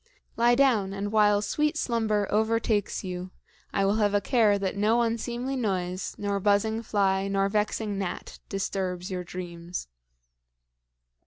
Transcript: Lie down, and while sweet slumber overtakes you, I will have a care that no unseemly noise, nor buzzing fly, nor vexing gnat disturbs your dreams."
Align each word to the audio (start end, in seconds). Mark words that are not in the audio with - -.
Lie 0.35 0.55
down, 0.55 0.93
and 0.93 1.11
while 1.11 1.43
sweet 1.43 1.77
slumber 1.77 2.25
overtakes 2.31 3.03
you, 3.03 3.29
I 3.71 3.85
will 3.85 3.97
have 3.97 4.15
a 4.15 4.19
care 4.19 4.57
that 4.57 4.75
no 4.75 5.03
unseemly 5.03 5.55
noise, 5.55 6.15
nor 6.17 6.39
buzzing 6.39 6.81
fly, 6.81 7.27
nor 7.27 7.49
vexing 7.49 7.99
gnat 7.99 8.39
disturbs 8.49 9.11
your 9.11 9.23
dreams." 9.23 9.87